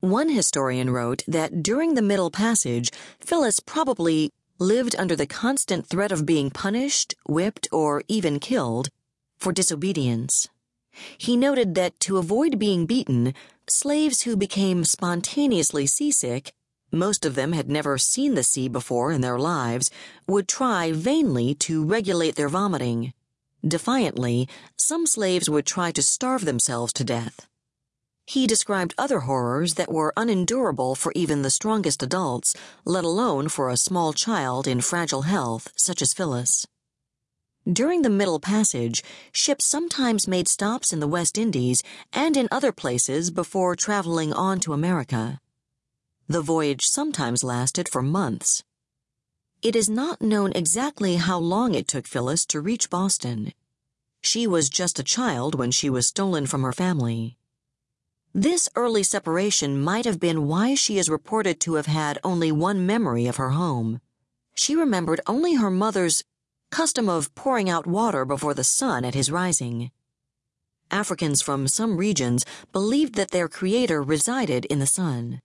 One 0.00 0.28
historian 0.28 0.90
wrote 0.90 1.24
that 1.26 1.60
during 1.60 1.94
the 1.94 2.02
Middle 2.02 2.30
Passage, 2.30 2.92
Phillis 3.18 3.58
probably 3.58 4.30
lived 4.60 4.94
under 4.96 5.16
the 5.16 5.26
constant 5.26 5.88
threat 5.88 6.12
of 6.12 6.24
being 6.24 6.50
punished, 6.50 7.16
whipped, 7.26 7.66
or 7.72 8.04
even 8.06 8.38
killed 8.38 8.90
for 9.38 9.52
disobedience. 9.52 10.48
He 11.18 11.36
noted 11.36 11.74
that 11.74 11.98
to 12.00 12.18
avoid 12.18 12.60
being 12.60 12.86
beaten, 12.86 13.34
slaves 13.68 14.22
who 14.22 14.36
became 14.36 14.84
spontaneously 14.84 15.86
seasick, 15.86 16.52
most 16.92 17.26
of 17.26 17.34
them 17.34 17.52
had 17.52 17.68
never 17.68 17.98
seen 17.98 18.34
the 18.34 18.44
sea 18.44 18.68
before 18.68 19.10
in 19.10 19.20
their 19.20 19.38
lives, 19.38 19.90
would 20.28 20.46
try 20.46 20.92
vainly 20.92 21.54
to 21.56 21.84
regulate 21.84 22.36
their 22.36 22.48
vomiting. 22.48 23.12
Defiantly, 23.66 24.48
some 24.76 25.06
slaves 25.06 25.50
would 25.50 25.66
try 25.66 25.90
to 25.90 26.02
starve 26.02 26.44
themselves 26.44 26.92
to 26.92 27.04
death. 27.04 27.48
He 28.28 28.46
described 28.46 28.92
other 28.98 29.20
horrors 29.20 29.76
that 29.76 29.90
were 29.90 30.12
unendurable 30.14 30.94
for 30.94 31.12
even 31.14 31.40
the 31.40 31.48
strongest 31.48 32.02
adults, 32.02 32.52
let 32.84 33.02
alone 33.02 33.48
for 33.48 33.70
a 33.70 33.76
small 33.78 34.12
child 34.12 34.68
in 34.68 34.82
fragile 34.82 35.22
health, 35.22 35.72
such 35.76 36.02
as 36.02 36.12
Phillis. 36.12 36.66
During 37.66 38.02
the 38.02 38.10
Middle 38.10 38.38
Passage, 38.38 39.02
ships 39.32 39.64
sometimes 39.64 40.28
made 40.28 40.46
stops 40.46 40.92
in 40.92 41.00
the 41.00 41.08
West 41.08 41.38
Indies 41.38 41.82
and 42.12 42.36
in 42.36 42.48
other 42.50 42.70
places 42.70 43.30
before 43.30 43.74
traveling 43.74 44.34
on 44.34 44.60
to 44.60 44.74
America. 44.74 45.40
The 46.28 46.42
voyage 46.42 46.84
sometimes 46.84 47.42
lasted 47.42 47.88
for 47.88 48.02
months. 48.02 48.62
It 49.62 49.74
is 49.74 49.88
not 49.88 50.20
known 50.20 50.52
exactly 50.52 51.16
how 51.16 51.38
long 51.38 51.74
it 51.74 51.88
took 51.88 52.06
Phillis 52.06 52.44
to 52.48 52.60
reach 52.60 52.90
Boston. 52.90 53.54
She 54.20 54.46
was 54.46 54.68
just 54.68 54.98
a 54.98 55.02
child 55.16 55.54
when 55.54 55.70
she 55.70 55.88
was 55.88 56.06
stolen 56.06 56.44
from 56.44 56.62
her 56.62 56.74
family. 56.74 57.38
This 58.38 58.68
early 58.76 59.02
separation 59.02 59.82
might 59.82 60.04
have 60.04 60.20
been 60.20 60.46
why 60.46 60.76
she 60.76 60.96
is 60.96 61.08
reported 61.08 61.58
to 61.58 61.74
have 61.74 61.86
had 61.86 62.20
only 62.22 62.52
one 62.52 62.86
memory 62.86 63.26
of 63.26 63.34
her 63.34 63.50
home. 63.50 64.00
She 64.54 64.76
remembered 64.76 65.20
only 65.26 65.54
her 65.54 65.72
mother's 65.72 66.22
custom 66.70 67.08
of 67.08 67.34
pouring 67.34 67.68
out 67.68 67.84
water 67.84 68.24
before 68.24 68.54
the 68.54 68.62
sun 68.62 69.04
at 69.04 69.14
his 69.14 69.28
rising. 69.28 69.90
Africans 70.88 71.42
from 71.42 71.66
some 71.66 71.96
regions 71.96 72.44
believed 72.70 73.16
that 73.16 73.32
their 73.32 73.48
creator 73.48 74.00
resided 74.00 74.66
in 74.66 74.78
the 74.78 74.86
sun. 74.86 75.42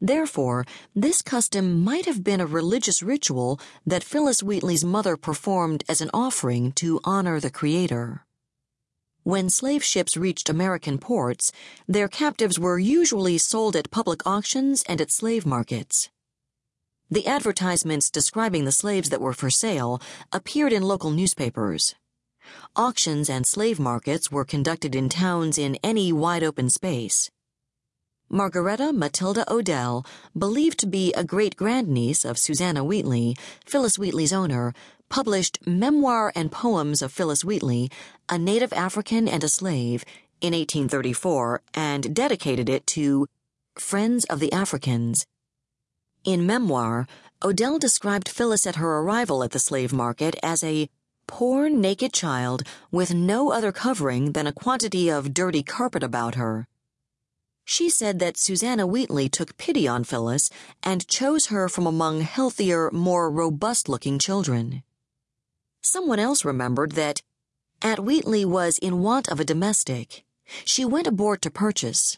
Therefore, 0.00 0.64
this 0.96 1.20
custom 1.20 1.84
might 1.84 2.06
have 2.06 2.24
been 2.24 2.40
a 2.40 2.46
religious 2.46 3.02
ritual 3.02 3.60
that 3.84 4.02
Phillis 4.02 4.42
Wheatley's 4.42 4.82
mother 4.82 5.18
performed 5.18 5.84
as 5.90 6.00
an 6.00 6.08
offering 6.14 6.72
to 6.76 7.00
honor 7.04 7.38
the 7.38 7.50
creator. 7.50 8.24
When 9.24 9.48
slave 9.48 9.82
ships 9.82 10.18
reached 10.18 10.50
American 10.50 10.98
ports, 10.98 11.50
their 11.88 12.08
captives 12.08 12.58
were 12.58 12.78
usually 12.78 13.38
sold 13.38 13.74
at 13.74 13.90
public 13.90 14.26
auctions 14.26 14.82
and 14.86 15.00
at 15.00 15.10
slave 15.10 15.46
markets. 15.46 16.10
The 17.10 17.26
advertisements 17.26 18.10
describing 18.10 18.66
the 18.66 18.70
slaves 18.70 19.08
that 19.08 19.22
were 19.22 19.32
for 19.32 19.48
sale 19.48 19.98
appeared 20.30 20.74
in 20.74 20.82
local 20.82 21.10
newspapers. 21.10 21.94
Auctions 22.76 23.30
and 23.30 23.46
slave 23.46 23.80
markets 23.80 24.30
were 24.30 24.44
conducted 24.44 24.94
in 24.94 25.08
towns 25.08 25.56
in 25.56 25.78
any 25.82 26.12
wide 26.12 26.44
open 26.44 26.68
space. 26.68 27.30
Margaretta 28.28 28.92
Matilda 28.92 29.50
Odell, 29.50 30.04
believed 30.36 30.78
to 30.80 30.86
be 30.86 31.14
a 31.14 31.24
great 31.24 31.56
grandniece 31.56 32.26
of 32.26 32.36
Susanna 32.36 32.84
Wheatley, 32.84 33.36
Phillis 33.64 33.98
Wheatley's 33.98 34.34
owner, 34.34 34.74
published 35.14 35.64
Memoir 35.64 36.32
and 36.34 36.50
Poems 36.50 37.00
of 37.00 37.12
Phillis 37.12 37.44
Wheatley, 37.44 37.88
a 38.28 38.36
native 38.36 38.72
African 38.72 39.28
and 39.28 39.44
a 39.44 39.48
slave, 39.48 40.04
in 40.40 40.52
1834 40.52 41.62
and 41.72 42.12
dedicated 42.12 42.68
it 42.68 42.84
to 42.88 43.28
Friends 43.76 44.24
of 44.24 44.40
the 44.40 44.52
Africans. 44.52 45.24
In 46.24 46.44
Memoir, 46.46 47.06
Odell 47.44 47.78
described 47.78 48.28
Phillis 48.28 48.66
at 48.66 48.74
her 48.74 48.98
arrival 48.98 49.44
at 49.44 49.52
the 49.52 49.60
slave 49.60 49.92
market 49.92 50.34
as 50.42 50.64
a 50.64 50.88
poor, 51.28 51.68
naked 51.68 52.12
child 52.12 52.64
with 52.90 53.14
no 53.14 53.52
other 53.52 53.70
covering 53.70 54.32
than 54.32 54.48
a 54.48 54.52
quantity 54.52 55.08
of 55.08 55.32
dirty 55.32 55.62
carpet 55.62 56.02
about 56.02 56.34
her. 56.34 56.66
She 57.64 57.88
said 57.88 58.18
that 58.18 58.36
Susanna 58.36 58.84
Wheatley 58.84 59.28
took 59.28 59.56
pity 59.58 59.86
on 59.86 60.02
Phillis 60.02 60.50
and 60.82 61.06
chose 61.06 61.46
her 61.46 61.68
from 61.68 61.86
among 61.86 62.22
healthier, 62.22 62.90
more 62.90 63.30
robust 63.30 63.88
looking 63.88 64.18
children. 64.18 64.82
Someone 65.86 66.18
else 66.18 66.46
remembered 66.46 66.92
that 66.92 67.20
Aunt 67.82 68.00
Wheatley 68.00 68.42
was 68.42 68.78
in 68.78 69.02
want 69.02 69.28
of 69.28 69.38
a 69.38 69.44
domestic. 69.44 70.24
She 70.64 70.82
went 70.82 71.06
aboard 71.06 71.42
to 71.42 71.50
purchase. 71.50 72.16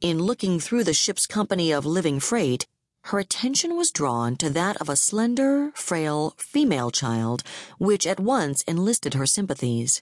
In 0.00 0.20
looking 0.20 0.60
through 0.60 0.84
the 0.84 0.94
ship's 0.94 1.26
company 1.26 1.72
of 1.72 1.84
living 1.84 2.20
freight, 2.20 2.68
her 3.06 3.18
attention 3.18 3.76
was 3.76 3.90
drawn 3.90 4.36
to 4.36 4.48
that 4.50 4.76
of 4.76 4.88
a 4.88 4.94
slender, 4.94 5.72
frail, 5.74 6.34
female 6.36 6.92
child, 6.92 7.42
which 7.78 8.06
at 8.06 8.20
once 8.20 8.62
enlisted 8.62 9.14
her 9.14 9.26
sympathies. 9.26 10.00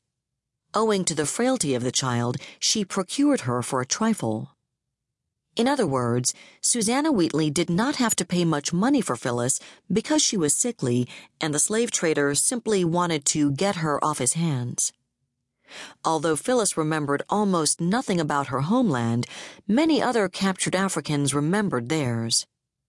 Owing 0.75 1.07
to 1.07 1.15
the 1.15 1.25
frailty 1.25 1.75
of 1.75 1.83
the 1.83 1.93
child, 1.93 2.37
she 2.59 2.85
procured 2.85 3.43
her 3.43 3.63
for 3.63 3.81
a 3.81 3.87
trifle. 3.87 4.51
In 5.55 5.69
other 5.69 5.87
words, 5.87 6.33
Susanna 6.63 7.13
Wheatley 7.13 7.51
did 7.51 7.69
not 7.69 7.97
have 7.97 8.17
to 8.17 8.25
pay 8.25 8.45
much 8.45 8.73
money 8.73 9.03
for 9.03 9.17
Phillis 9.17 9.61
because 9.93 10.23
she 10.23 10.37
was 10.37 10.57
sickly 10.57 11.07
and 11.43 11.53
the 11.53 11.59
slave 11.59 11.91
trader 11.91 12.35
simply 12.35 12.85
wanted 12.85 13.27
to 13.27 13.53
get 13.53 13.77
her 13.77 14.03
off 14.03 14.19
his 14.19 14.33
hands. 14.33 14.93
Although 16.05 16.37
Phillis 16.37 16.77
remembered 16.77 17.23
almost 17.29 17.81
nothing 17.81 18.19
about 18.19 18.47
her 18.49 18.61
homeland, 18.62 19.27
many 19.69 20.01
other 20.01 20.29
captured 20.29 20.75
Africans 20.75 21.35
remembered 21.35 21.89
theirs. 21.89 22.47